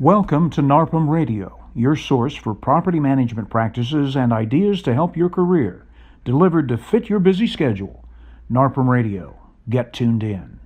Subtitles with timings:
[0.00, 5.28] Welcome to NARPM Radio, your source for property management practices and ideas to help your
[5.28, 5.86] career,
[6.24, 8.04] delivered to fit your busy schedule.
[8.50, 9.38] NARPM Radio.
[9.70, 10.58] Get tuned in.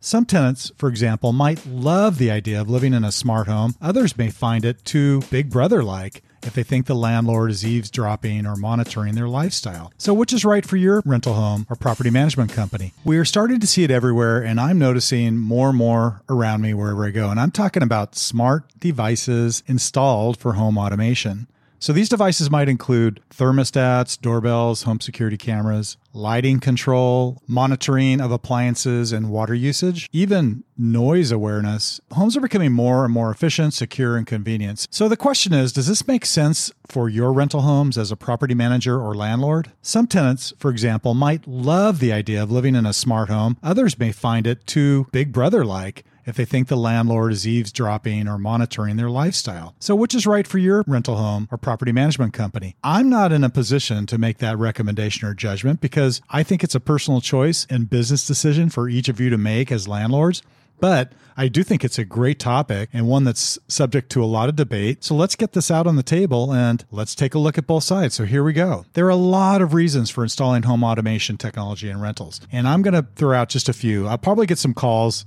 [0.00, 3.74] Some tenants, for example, might love the idea of living in a smart home.
[3.80, 8.46] Others may find it too big brother like if they think the landlord is eavesdropping
[8.46, 9.92] or monitoring their lifestyle.
[9.98, 12.92] So, which is right for your rental home or property management company?
[13.04, 16.74] We are starting to see it everywhere, and I'm noticing more and more around me
[16.74, 17.30] wherever I go.
[17.30, 21.46] And I'm talking about smart devices installed for home automation.
[21.80, 29.12] So these devices might include thermostats, doorbells, home security cameras, lighting control, monitoring of appliances
[29.12, 31.98] and water usage, even noise awareness.
[32.12, 34.88] Homes are becoming more and more efficient, secure, and convenient.
[34.90, 38.54] So the question is does this make sense for your rental homes as a property
[38.54, 39.72] manager or landlord?
[39.80, 43.98] Some tenants, for example, might love the idea of living in a smart home, others
[43.98, 48.38] may find it too big brother like if they think the landlord is eavesdropping or
[48.38, 49.74] monitoring their lifestyle.
[49.80, 52.76] So, which is right for your rental home or property management company?
[52.82, 56.74] I'm not in a position to make that recommendation or judgment because I think it's
[56.74, 60.42] a personal choice and business decision for each of you to make as landlords.
[60.80, 64.48] But I do think it's a great topic and one that's subject to a lot
[64.48, 65.04] of debate.
[65.04, 67.84] So let's get this out on the table and let's take a look at both
[67.84, 68.14] sides.
[68.14, 68.86] So here we go.
[68.94, 72.40] There are a lot of reasons for installing home automation technology in rentals.
[72.50, 74.06] And I'm going to throw out just a few.
[74.06, 75.26] I'll probably get some calls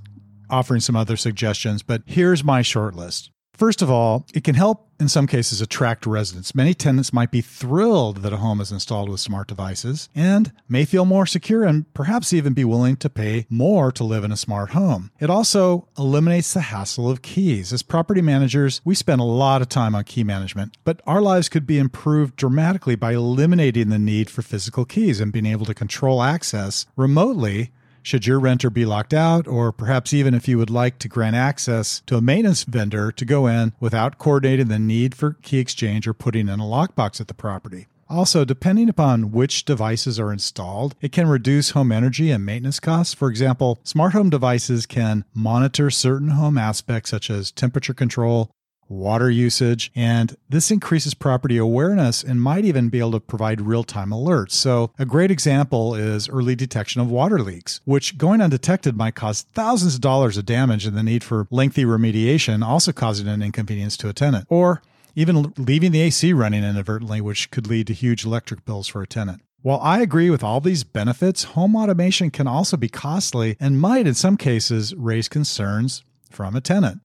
[0.54, 3.30] offering some other suggestions, but here's my short list.
[3.54, 6.54] First of all, it can help in some cases attract residents.
[6.54, 10.84] Many tenants might be thrilled that a home is installed with smart devices and may
[10.84, 14.36] feel more secure and perhaps even be willing to pay more to live in a
[14.36, 15.10] smart home.
[15.20, 17.72] It also eliminates the hassle of keys.
[17.72, 21.48] As property managers, we spend a lot of time on key management, but our lives
[21.48, 25.74] could be improved dramatically by eliminating the need for physical keys and being able to
[25.74, 27.70] control access remotely
[28.04, 31.34] should your renter be locked out, or perhaps even if you would like to grant
[31.34, 36.06] access to a maintenance vendor to go in without coordinating the need for key exchange
[36.06, 37.88] or putting in a lockbox at the property.
[38.08, 43.14] Also, depending upon which devices are installed, it can reduce home energy and maintenance costs.
[43.14, 48.50] For example, smart home devices can monitor certain home aspects such as temperature control,
[48.88, 53.84] water usage, and this increases property awareness and might even be able to provide real
[53.84, 54.52] time alerts.
[54.52, 59.42] So, a great example is early detection of water leaks, which going undetected might cause
[59.54, 63.96] thousands of dollars of damage and the need for lengthy remediation, also causing an inconvenience
[63.98, 64.46] to a tenant.
[64.48, 64.82] Or
[65.14, 69.06] even leaving the AC running inadvertently, which could lead to huge electric bills for a
[69.06, 69.42] tenant.
[69.62, 74.06] While I agree with all these benefits, home automation can also be costly and might,
[74.06, 77.00] in some cases, raise concerns from a tenant.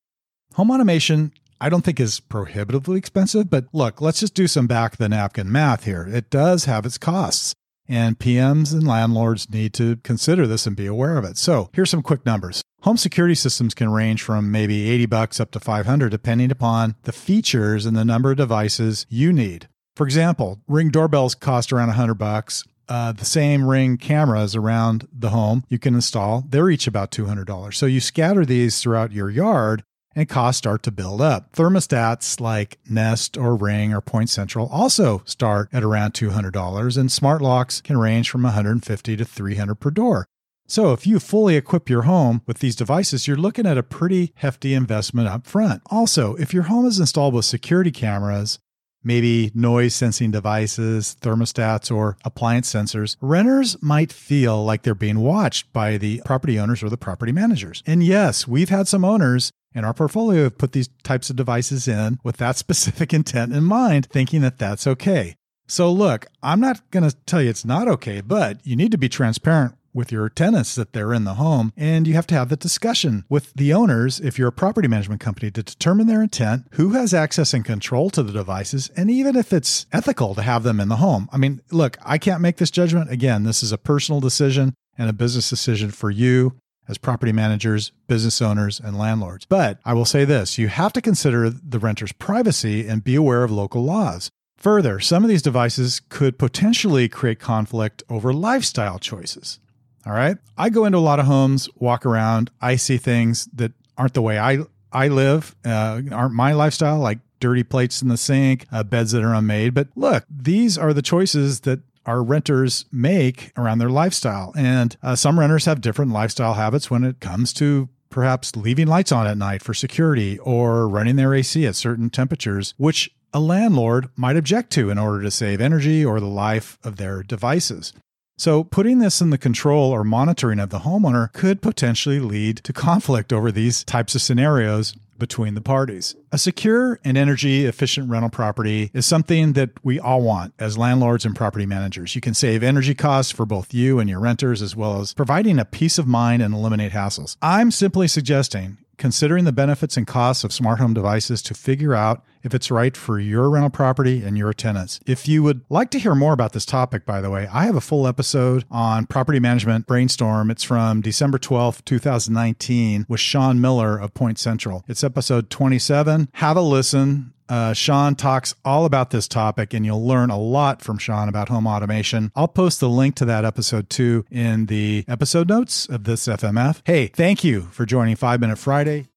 [0.55, 1.31] Home automation
[1.61, 5.51] I don't think is prohibitively expensive, but look, let's just do some back the napkin
[5.51, 6.07] math here.
[6.09, 7.53] It does have its costs.
[7.87, 11.37] And PMs and landlords need to consider this and be aware of it.
[11.37, 12.61] So here's some quick numbers.
[12.83, 17.11] Home security systems can range from maybe 80 bucks up to 500 depending upon the
[17.11, 19.67] features and the number of devices you need.
[19.97, 22.63] For example, ring doorbells cost around 100 bucks.
[22.87, 27.73] Uh, the same ring cameras around the home you can install, they're each about $200.
[27.73, 29.83] So you scatter these throughout your yard
[30.15, 31.53] and costs start to build up.
[31.53, 37.41] Thermostats like Nest or Ring or Point Central also start at around $200 and smart
[37.41, 40.25] locks can range from $150 to $300 per door.
[40.67, 44.33] So if you fully equip your home with these devices, you're looking at a pretty
[44.35, 45.81] hefty investment up front.
[45.87, 48.59] Also, if your home is installed with security cameras,
[49.03, 55.73] maybe noise sensing devices, thermostats, or appliance sensors, renters might feel like they're being watched
[55.73, 57.81] by the property owners or the property managers.
[57.87, 61.87] And yes, we've had some owners in our portfolio have put these types of devices
[61.87, 65.35] in with that specific intent in mind, thinking that that's okay.
[65.67, 68.97] So, look, I'm not going to tell you it's not okay, but you need to
[68.97, 71.73] be transparent with your tenants that they're in the home.
[71.77, 75.21] And you have to have the discussion with the owners, if you're a property management
[75.21, 79.35] company, to determine their intent, who has access and control to the devices, and even
[79.35, 81.29] if it's ethical to have them in the home.
[81.31, 83.11] I mean, look, I can't make this judgment.
[83.11, 86.55] Again, this is a personal decision and a business decision for you
[86.89, 89.45] as property managers, business owners, and landlords.
[89.45, 93.43] But I will say this you have to consider the renter's privacy and be aware
[93.43, 94.29] of local laws.
[94.57, 99.59] Further, some of these devices could potentially create conflict over lifestyle choices.
[100.05, 100.37] All right.
[100.57, 104.21] I go into a lot of homes, walk around, I see things that aren't the
[104.21, 104.59] way I,
[104.91, 109.23] I live, uh, aren't my lifestyle, like dirty plates in the sink, uh, beds that
[109.23, 109.73] are unmade.
[109.73, 111.79] But look, these are the choices that
[112.09, 114.51] our renters make around their lifestyle.
[114.57, 119.11] And uh, some renters have different lifestyle habits when it comes to perhaps leaving lights
[119.11, 124.09] on at night for security or running their AC at certain temperatures, which a landlord
[124.15, 127.93] might object to in order to save energy or the life of their devices.
[128.39, 132.71] So, putting this in the control or monitoring of the homeowner could potentially lead to
[132.71, 136.15] conflict over these types of scenarios between the parties.
[136.31, 141.25] A secure and energy efficient rental property is something that we all want as landlords
[141.25, 142.15] and property managers.
[142.15, 145.59] You can save energy costs for both you and your renters, as well as providing
[145.59, 147.35] a peace of mind and eliminate hassles.
[147.41, 152.23] I'm simply suggesting considering the benefits and costs of smart home devices to figure out
[152.43, 154.99] if it's right for your rental property and your tenants.
[155.07, 157.75] If you would like to hear more about this topic, by the way, I have
[157.75, 160.51] a full episode on property management brainstorm.
[160.51, 164.83] It's from December 12th, 2019 with Sean Miller of Point Central.
[164.87, 166.29] It's episode 27.
[166.33, 167.33] Have a listen.
[167.49, 171.49] Uh, Sean talks all about this topic, and you'll learn a lot from Sean about
[171.49, 172.31] home automation.
[172.35, 176.81] I'll post the link to that episode too in the episode notes of this FMF.
[176.85, 179.07] Hey, thank you for joining Five Minute Friday.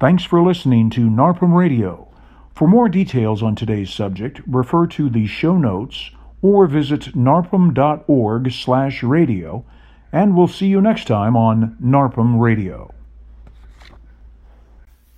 [0.00, 2.08] Thanks for listening to NARPM Radio.
[2.56, 6.10] For more details on today's subject, refer to the show notes
[6.42, 9.64] or visit narpm.org slash radio,
[10.12, 12.92] and we'll see you next time on NARPM Radio.